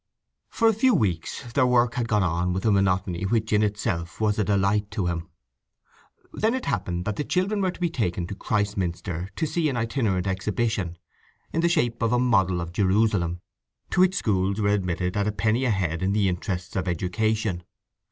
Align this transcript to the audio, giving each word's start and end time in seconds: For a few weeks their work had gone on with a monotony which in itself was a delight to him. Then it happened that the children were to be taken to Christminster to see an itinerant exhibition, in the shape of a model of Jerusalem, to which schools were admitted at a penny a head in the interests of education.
For 0.49 0.67
a 0.67 0.73
few 0.73 0.95
weeks 0.95 1.53
their 1.53 1.67
work 1.67 1.93
had 1.93 2.07
gone 2.07 2.23
on 2.23 2.53
with 2.53 2.65
a 2.65 2.71
monotony 2.71 3.21
which 3.21 3.53
in 3.53 3.61
itself 3.61 4.19
was 4.19 4.39
a 4.39 4.43
delight 4.43 4.89
to 4.89 5.05
him. 5.05 5.27
Then 6.33 6.55
it 6.55 6.65
happened 6.65 7.05
that 7.05 7.17
the 7.17 7.23
children 7.23 7.61
were 7.61 7.69
to 7.69 7.79
be 7.79 7.91
taken 7.91 8.25
to 8.25 8.33
Christminster 8.33 9.29
to 9.35 9.45
see 9.45 9.69
an 9.69 9.77
itinerant 9.77 10.25
exhibition, 10.25 10.97
in 11.53 11.61
the 11.61 11.69
shape 11.69 12.01
of 12.01 12.13
a 12.13 12.17
model 12.17 12.61
of 12.61 12.73
Jerusalem, 12.73 13.41
to 13.91 13.99
which 14.01 14.15
schools 14.15 14.59
were 14.59 14.69
admitted 14.69 15.15
at 15.15 15.27
a 15.27 15.31
penny 15.31 15.65
a 15.65 15.69
head 15.69 16.01
in 16.01 16.13
the 16.13 16.27
interests 16.27 16.75
of 16.75 16.87
education. 16.87 17.61